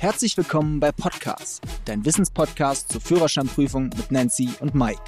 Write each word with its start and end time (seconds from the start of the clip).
Herzlich 0.00 0.36
willkommen 0.36 0.78
bei 0.78 0.92
Podcast, 0.92 1.60
dein 1.84 2.04
Wissenspodcast 2.04 2.92
zur 2.92 3.00
Führerscheinprüfung 3.00 3.90
mit 3.96 4.12
Nancy 4.12 4.48
und 4.60 4.72
Mike. 4.72 5.02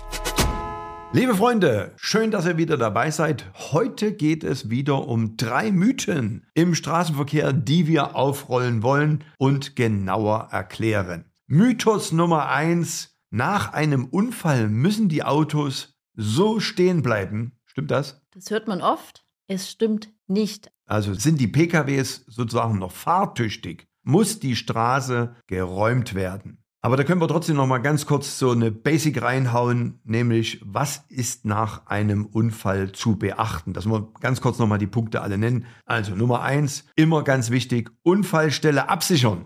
Liebe 1.12 1.36
Freunde, 1.36 1.92
schön, 1.94 2.32
dass 2.32 2.44
ihr 2.44 2.56
wieder 2.56 2.76
dabei 2.76 3.12
seid. 3.12 3.44
Heute 3.70 4.12
geht 4.12 4.42
es 4.42 4.68
wieder 4.68 5.06
um 5.06 5.36
drei 5.36 5.70
Mythen 5.70 6.44
im 6.54 6.74
Straßenverkehr, 6.74 7.52
die 7.52 7.86
wir 7.86 8.16
aufrollen 8.16 8.82
wollen 8.82 9.22
und 9.38 9.76
genauer 9.76 10.48
erklären. 10.50 11.30
Mythos 11.46 12.10
Nummer 12.10 12.48
eins: 12.48 13.16
Nach 13.30 13.72
einem 13.72 14.06
Unfall 14.06 14.68
müssen 14.68 15.08
die 15.08 15.22
Autos 15.22 15.94
so 16.16 16.58
stehen 16.58 17.02
bleiben. 17.02 17.52
Stimmt 17.64 17.92
das? 17.92 18.22
Das 18.32 18.50
hört 18.50 18.66
man 18.66 18.82
oft. 18.82 19.24
Es 19.46 19.70
stimmt 19.70 20.12
nicht. 20.26 20.72
Also 20.86 21.14
sind 21.14 21.40
die 21.40 21.46
PKWs 21.46 22.24
sozusagen 22.26 22.80
noch 22.80 22.90
fahrtüchtig, 22.90 23.86
muss 24.02 24.40
die 24.40 24.56
Straße 24.56 25.34
geräumt 25.46 26.14
werden. 26.14 26.60
Aber 26.82 26.96
da 26.96 27.04
können 27.04 27.20
wir 27.20 27.28
trotzdem 27.28 27.56
noch 27.56 27.66
mal 27.66 27.78
ganz 27.78 28.06
kurz 28.06 28.38
so 28.38 28.52
eine 28.52 28.70
Basic 28.70 29.20
reinhauen, 29.20 30.00
nämlich 30.04 30.62
was 30.64 31.04
ist 31.08 31.44
nach 31.44 31.86
einem 31.86 32.24
Unfall 32.24 32.92
zu 32.92 33.18
beachten? 33.18 33.74
Dass 33.74 33.84
wir 33.84 34.10
ganz 34.20 34.40
kurz 34.40 34.58
noch 34.58 34.66
mal 34.66 34.78
die 34.78 34.86
Punkte 34.86 35.20
alle 35.20 35.36
nennen. 35.36 35.66
Also 35.84 36.14
Nummer 36.14 36.40
eins, 36.40 36.86
immer 36.96 37.22
ganz 37.22 37.50
wichtig, 37.50 37.90
Unfallstelle 38.02 38.88
absichern. 38.88 39.44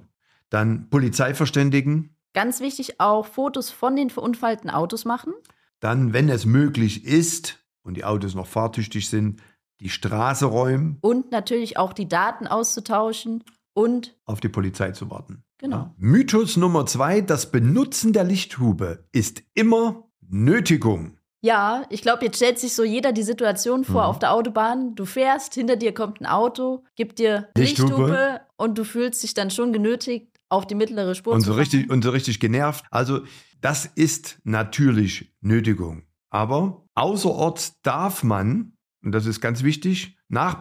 Dann 0.48 0.88
Polizei 0.90 1.34
verständigen. 1.34 2.16
Ganz 2.34 2.60
wichtig 2.60 3.00
auch 3.00 3.26
Fotos 3.26 3.70
von 3.70 3.96
den 3.96 4.10
verunfallten 4.10 4.70
Autos 4.70 5.04
machen. 5.04 5.32
Dann, 5.80 6.12
wenn 6.12 6.28
es 6.28 6.46
möglich 6.46 7.04
ist 7.04 7.58
und 7.82 7.96
die 7.96 8.04
Autos 8.04 8.36
noch 8.36 8.46
fahrtüchtig 8.46 9.08
sind, 9.08 9.42
die 9.80 9.88
Straße 9.88 10.46
räumen. 10.46 10.98
Und 11.00 11.32
natürlich 11.32 11.78
auch 11.78 11.92
die 11.92 12.08
Daten 12.08 12.46
auszutauschen 12.46 13.42
und 13.74 14.16
auf 14.24 14.40
die 14.40 14.48
Polizei 14.48 14.92
zu 14.92 15.10
warten. 15.10 15.44
Genau. 15.58 15.76
Ja. 15.76 15.94
Mythos 15.98 16.56
Nummer 16.56 16.86
zwei, 16.86 17.20
das 17.20 17.50
Benutzen 17.50 18.12
der 18.12 18.24
Lichthube 18.24 19.04
ist 19.12 19.42
immer 19.54 20.08
Nötigung. 20.20 21.18
Ja, 21.42 21.84
ich 21.90 22.00
glaube, 22.00 22.24
jetzt 22.24 22.36
stellt 22.36 22.58
sich 22.58 22.74
so 22.74 22.84
jeder 22.84 23.12
die 23.12 23.22
Situation 23.22 23.84
vor 23.84 24.04
mhm. 24.04 24.08
auf 24.08 24.18
der 24.18 24.32
Autobahn. 24.32 24.94
Du 24.94 25.04
fährst, 25.04 25.52
hinter 25.52 25.76
dir 25.76 25.92
kommt 25.92 26.22
ein 26.22 26.26
Auto, 26.26 26.84
gibt 26.96 27.18
dir 27.18 27.48
Lichthube. 27.54 27.90
Lichthube 27.90 28.40
und 28.56 28.78
du 28.78 28.84
fühlst 28.84 29.22
dich 29.22 29.34
dann 29.34 29.50
schon 29.50 29.72
genötigt, 29.72 30.34
auf 30.48 30.66
die 30.66 30.74
mittlere 30.74 31.14
Spur 31.14 31.34
und 31.34 31.40
zu 31.40 31.52
so 31.52 31.54
richtig 31.54 31.90
Und 31.90 32.02
so 32.02 32.10
richtig 32.10 32.40
genervt. 32.40 32.84
Also, 32.90 33.20
das 33.60 33.86
ist 33.86 34.38
natürlich 34.44 35.34
Nötigung. 35.40 36.04
Aber 36.30 36.86
außerorts 36.94 37.80
darf 37.82 38.22
man, 38.22 38.72
und 39.02 39.12
das 39.12 39.26
ist 39.26 39.40
ganz 39.40 39.62
wichtig, 39.62 40.16
nach 40.34 40.60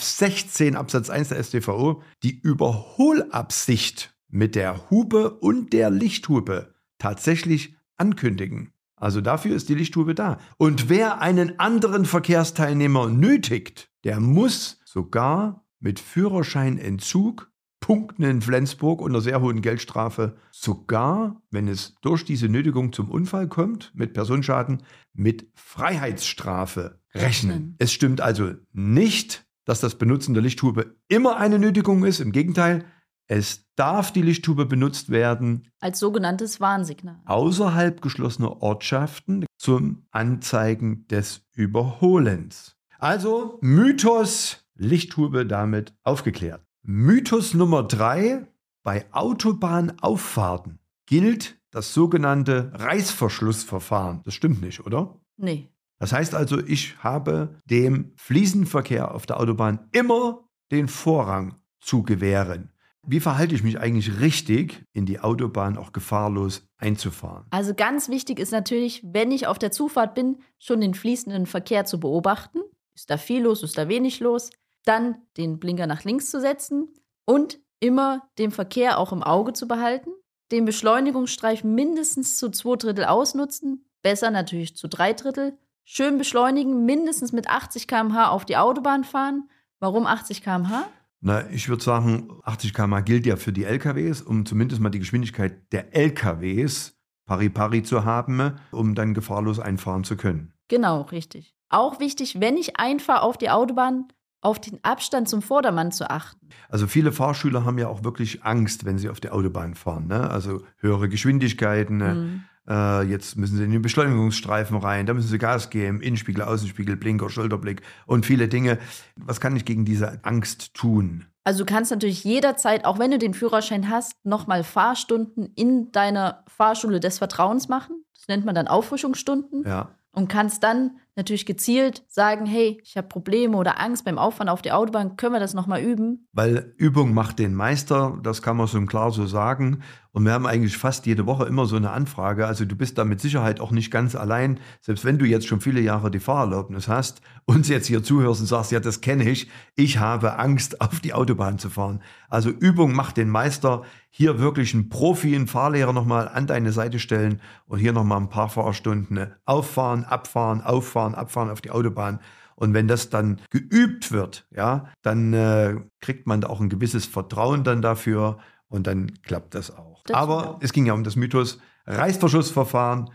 16 0.00 0.76
Absatz 0.76 1.10
1 1.10 1.30
der 1.30 1.42
StVO 1.42 2.02
die 2.22 2.38
Überholabsicht 2.38 4.14
mit 4.28 4.54
der 4.54 4.90
Hupe 4.90 5.30
und 5.30 5.72
der 5.72 5.90
Lichthupe 5.90 6.74
tatsächlich 6.98 7.74
ankündigen. 7.96 8.72
Also 8.96 9.20
dafür 9.20 9.56
ist 9.56 9.68
die 9.68 9.74
Lichthupe 9.74 10.14
da. 10.14 10.38
Und 10.58 10.88
wer 10.88 11.20
einen 11.20 11.58
anderen 11.58 12.04
Verkehrsteilnehmer 12.04 13.08
nötigt, 13.08 13.90
der 14.04 14.20
muss 14.20 14.80
sogar 14.84 15.64
mit 15.80 16.00
Führerscheinentzug, 16.00 17.50
Punkten 17.84 18.22
in 18.22 18.40
Flensburg 18.40 19.02
und 19.02 19.10
einer 19.10 19.20
sehr 19.20 19.42
hohen 19.42 19.60
Geldstrafe, 19.60 20.38
sogar, 20.50 21.42
wenn 21.50 21.68
es 21.68 21.96
durch 22.00 22.24
diese 22.24 22.48
Nötigung 22.48 22.94
zum 22.94 23.10
Unfall 23.10 23.46
kommt, 23.46 23.92
mit 23.94 24.14
Personenschaden, 24.14 24.84
mit 25.12 25.50
Freiheitsstrafe 25.54 26.98
rechnen. 27.14 27.74
Es 27.76 27.92
stimmt 27.92 28.22
also 28.22 28.52
nicht, 28.72 29.44
dass 29.66 29.80
das 29.80 29.96
Benutzen 29.96 30.32
der 30.32 30.42
Lichthupe 30.42 30.96
immer 31.08 31.36
eine 31.36 31.58
Nötigung 31.58 32.06
ist. 32.06 32.20
Im 32.20 32.32
Gegenteil, 32.32 32.86
es 33.26 33.66
darf 33.76 34.14
die 34.14 34.22
Lichttube 34.22 34.64
benutzt 34.64 35.10
werden. 35.10 35.68
Als 35.80 35.98
sogenanntes 35.98 36.62
Warnsignal. 36.62 37.20
Außerhalb 37.26 38.00
geschlossener 38.00 38.62
Ortschaften 38.62 39.44
zum 39.58 40.06
Anzeigen 40.10 41.06
des 41.08 41.42
Überholens. 41.52 42.78
Also 42.98 43.58
Mythos 43.60 44.64
Lichttube 44.74 45.44
damit 45.44 45.94
aufgeklärt. 46.02 46.63
Mythos 46.86 47.54
Nummer 47.54 47.82
drei. 47.82 48.46
Bei 48.82 49.06
Autobahnauffahrten 49.10 50.78
gilt 51.06 51.58
das 51.70 51.94
sogenannte 51.94 52.70
Reißverschlussverfahren. 52.74 54.20
Das 54.24 54.34
stimmt 54.34 54.60
nicht, 54.60 54.84
oder? 54.84 55.18
Nee. 55.38 55.70
Das 55.98 56.12
heißt 56.12 56.34
also, 56.34 56.60
ich 56.60 57.02
habe 57.02 57.58
dem 57.64 58.12
Fliesenverkehr 58.16 59.14
auf 59.14 59.24
der 59.24 59.40
Autobahn 59.40 59.88
immer 59.92 60.46
den 60.70 60.88
Vorrang 60.88 61.54
zu 61.80 62.02
gewähren. 62.02 62.70
Wie 63.06 63.20
verhalte 63.20 63.54
ich 63.54 63.62
mich 63.62 63.80
eigentlich 63.80 64.20
richtig, 64.20 64.84
in 64.92 65.06
die 65.06 65.20
Autobahn 65.20 65.78
auch 65.78 65.92
gefahrlos 65.92 66.68
einzufahren? 66.76 67.46
Also 67.48 67.72
ganz 67.72 68.10
wichtig 68.10 68.38
ist 68.38 68.52
natürlich, 68.52 69.02
wenn 69.06 69.30
ich 69.30 69.46
auf 69.46 69.58
der 69.58 69.70
Zufahrt 69.70 70.14
bin, 70.14 70.36
schon 70.58 70.82
den 70.82 70.92
fließenden 70.92 71.46
Verkehr 71.46 71.86
zu 71.86 71.98
beobachten. 71.98 72.60
Ist 72.94 73.08
da 73.08 73.16
viel 73.16 73.42
los, 73.42 73.62
ist 73.62 73.78
da 73.78 73.88
wenig 73.88 74.20
los? 74.20 74.50
Dann 74.84 75.16
den 75.36 75.58
Blinker 75.58 75.86
nach 75.86 76.04
links 76.04 76.30
zu 76.30 76.40
setzen 76.40 76.88
und 77.24 77.58
immer 77.80 78.28
den 78.38 78.50
Verkehr 78.50 78.98
auch 78.98 79.12
im 79.12 79.22
Auge 79.22 79.52
zu 79.52 79.68
behalten. 79.68 80.10
Den 80.52 80.64
Beschleunigungsstreifen 80.64 81.74
mindestens 81.74 82.38
zu 82.38 82.50
zwei 82.50 82.76
Drittel 82.76 83.04
ausnutzen, 83.04 83.86
besser 84.02 84.30
natürlich 84.30 84.76
zu 84.76 84.88
drei 84.88 85.12
Drittel. 85.12 85.58
Schön 85.84 86.18
beschleunigen, 86.18 86.84
mindestens 86.84 87.32
mit 87.32 87.48
80 87.48 87.88
km/h 87.88 88.28
auf 88.28 88.44
die 88.44 88.56
Autobahn 88.56 89.04
fahren. 89.04 89.48
Warum 89.80 90.06
80 90.06 90.42
km/h? 90.42 90.86
Na, 91.20 91.50
ich 91.50 91.68
würde 91.68 91.82
sagen, 91.82 92.28
80 92.44 92.74
km 92.74 93.04
gilt 93.04 93.26
ja 93.26 93.36
für 93.36 93.52
die 93.52 93.64
LKWs, 93.64 94.20
um 94.22 94.44
zumindest 94.44 94.80
mal 94.80 94.90
die 94.90 94.98
Geschwindigkeit 94.98 95.72
der 95.72 95.94
LKWs 95.94 96.98
pari 97.26 97.48
pari 97.48 97.82
zu 97.82 98.04
haben, 98.04 98.56
um 98.70 98.94
dann 98.94 99.14
gefahrlos 99.14 99.58
einfahren 99.58 100.04
zu 100.04 100.16
können. 100.16 100.52
Genau, 100.68 101.02
richtig. 101.02 101.54
Auch 101.70 101.98
wichtig, 101.98 102.40
wenn 102.40 102.56
ich 102.56 102.78
einfahre 102.78 103.22
auf 103.22 103.38
die 103.38 103.50
Autobahn, 103.50 104.08
auf 104.44 104.60
den 104.60 104.78
Abstand 104.82 105.28
zum 105.28 105.42
Vordermann 105.42 105.92
zu 105.92 106.10
achten. 106.10 106.48
Also 106.68 106.86
viele 106.86 107.12
Fahrschüler 107.12 107.64
haben 107.64 107.78
ja 107.78 107.88
auch 107.88 108.04
wirklich 108.04 108.44
Angst, 108.44 108.84
wenn 108.84 108.98
sie 108.98 109.08
auf 109.08 109.20
die 109.20 109.30
Autobahn 109.30 109.74
fahren. 109.74 110.06
Ne? 110.06 110.30
Also 110.30 110.62
höhere 110.78 111.08
Geschwindigkeiten, 111.08 111.96
ne? 111.96 112.14
mhm. 112.14 112.44
Äh, 112.66 113.02
jetzt 113.02 113.36
müssen 113.36 113.58
sie 113.58 113.64
in 113.64 113.72
den 113.72 113.82
Beschleunigungsstreifen 113.82 114.78
rein, 114.78 115.04
da 115.04 115.12
müssen 115.12 115.28
sie 115.28 115.38
Gas 115.38 115.68
geben, 115.68 116.00
Innenspiegel, 116.00 116.42
Außenspiegel, 116.42 116.96
Blinker, 116.96 117.28
Schulterblick 117.28 117.82
und 118.06 118.24
viele 118.24 118.48
Dinge. 118.48 118.78
Was 119.16 119.40
kann 119.40 119.54
ich 119.54 119.66
gegen 119.66 119.84
diese 119.84 120.24
Angst 120.24 120.72
tun? 120.72 121.26
Also 121.44 121.64
du 121.64 121.70
kannst 121.70 121.90
natürlich 121.90 122.24
jederzeit, 122.24 122.86
auch 122.86 122.98
wenn 122.98 123.10
du 123.10 123.18
den 123.18 123.34
Führerschein 123.34 123.90
hast, 123.90 124.24
nochmal 124.24 124.64
Fahrstunden 124.64 125.52
in 125.54 125.92
deiner 125.92 126.42
Fahrschule 126.48 127.00
des 127.00 127.18
Vertrauens 127.18 127.68
machen. 127.68 128.02
Das 128.14 128.28
nennt 128.28 128.46
man 128.46 128.54
dann 128.54 128.66
Auffrischungsstunden. 128.66 129.64
Ja. 129.66 129.90
Und 130.12 130.28
kannst 130.28 130.62
dann 130.62 130.92
natürlich 131.16 131.46
gezielt 131.46 132.04
sagen, 132.08 132.46
hey, 132.46 132.80
ich 132.82 132.96
habe 132.96 133.08
Probleme 133.08 133.56
oder 133.56 133.80
Angst 133.80 134.04
beim 134.04 134.18
Auffahren 134.18 134.48
auf 134.48 134.62
die 134.62 134.72
Autobahn, 134.72 135.16
können 135.16 135.34
wir 135.34 135.40
das 135.40 135.54
nochmal 135.54 135.82
üben? 135.82 136.26
Weil 136.32 136.74
Übung 136.76 137.14
macht 137.14 137.38
den 137.38 137.54
Meister, 137.54 138.18
das 138.22 138.42
kann 138.42 138.56
man 138.56 138.66
so 138.66 138.80
klar 138.86 139.10
so 139.10 139.26
sagen. 139.26 139.82
Und 140.14 140.24
wir 140.24 140.32
haben 140.32 140.46
eigentlich 140.46 140.76
fast 140.76 141.06
jede 141.06 141.26
Woche 141.26 141.44
immer 141.44 141.66
so 141.66 141.74
eine 141.74 141.90
Anfrage. 141.90 142.46
Also 142.46 142.64
du 142.64 142.76
bist 142.76 142.98
da 142.98 143.04
mit 143.04 143.20
Sicherheit 143.20 143.58
auch 143.58 143.72
nicht 143.72 143.90
ganz 143.90 144.14
allein. 144.14 144.60
Selbst 144.80 145.04
wenn 145.04 145.18
du 145.18 145.24
jetzt 145.24 145.48
schon 145.48 145.60
viele 145.60 145.80
Jahre 145.80 146.08
die 146.08 146.20
Fahrerlaubnis 146.20 146.86
hast, 146.86 147.20
uns 147.46 147.68
jetzt 147.68 147.88
hier 147.88 148.00
zuhörst 148.04 148.40
und 148.40 148.46
sagst, 148.46 148.70
ja, 148.70 148.78
das 148.78 149.00
kenne 149.00 149.28
ich, 149.28 149.50
ich 149.74 149.98
habe 149.98 150.38
Angst, 150.38 150.80
auf 150.80 151.00
die 151.00 151.14
Autobahn 151.14 151.58
zu 151.58 151.68
fahren. 151.68 152.00
Also 152.28 152.50
Übung 152.50 152.94
macht 152.94 153.16
den 153.16 153.28
Meister. 153.28 153.82
Hier 154.08 154.38
wirklich 154.38 154.72
einen 154.72 154.88
Profi, 154.88 155.34
einen 155.34 155.48
Fahrlehrer 155.48 155.92
nochmal 155.92 156.28
an 156.28 156.46
deine 156.46 156.70
Seite 156.70 157.00
stellen 157.00 157.40
und 157.66 157.80
hier 157.80 157.92
nochmal 157.92 158.20
ein 158.20 158.28
paar 158.28 158.48
Fahrstunden 158.48 159.34
auffahren, 159.44 160.04
abfahren, 160.04 160.60
auffahren, 160.60 161.03
abfahren 161.12 161.50
auf 161.50 161.60
die 161.60 161.72
Autobahn. 161.72 162.20
Und 162.54 162.72
wenn 162.72 162.86
das 162.86 163.10
dann 163.10 163.40
geübt 163.50 164.12
wird, 164.12 164.46
ja, 164.54 164.88
dann 165.02 165.32
äh, 165.32 165.74
kriegt 166.00 166.28
man 166.28 166.40
da 166.40 166.48
auch 166.48 166.60
ein 166.60 166.68
gewisses 166.68 167.04
Vertrauen 167.04 167.64
dann 167.64 167.82
dafür 167.82 168.38
und 168.68 168.86
dann 168.86 169.12
klappt 169.22 169.54
das 169.54 169.76
auch. 169.76 170.04
Das 170.04 170.16
Aber 170.16 170.58
es 170.60 170.72
ging 170.72 170.86
ja 170.86 170.92
um 170.92 171.02
das 171.02 171.16
Mythos 171.16 171.58
Reißverschlussverfahren. 171.86 173.10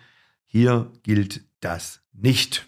Hier 0.45 0.91
gilt 1.03 1.45
das 1.61 2.01
nicht. 2.11 2.67